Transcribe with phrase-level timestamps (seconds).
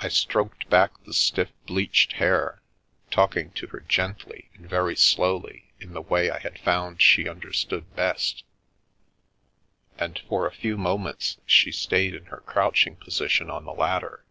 [0.00, 2.62] I stroked back the stiff, bleached hair,
[3.10, 7.94] talking to her gently and very slowly in the way I had found she understood
[7.94, 8.42] best,
[9.98, 14.24] and for a few moments she stayed in her crouching position on the ladder.